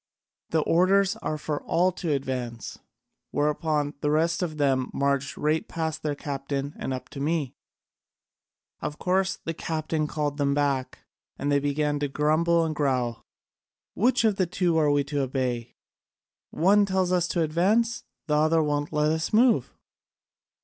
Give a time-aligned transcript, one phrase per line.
[0.49, 2.79] The orders are for all to advance!'
[3.29, 7.53] Whereupon the rest of them marched right past their captain and up to me.
[8.79, 11.05] Of course the captain called them back,
[11.37, 13.21] and they began to grumble and growl:
[13.93, 15.75] 'Which of the two are we to obey?
[16.49, 19.71] One tells us to advance, the other won't let us move.'